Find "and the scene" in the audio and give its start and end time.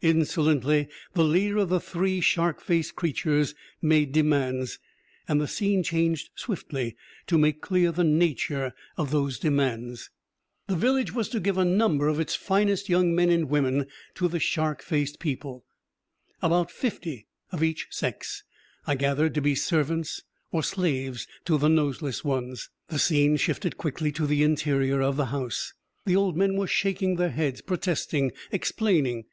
5.28-5.82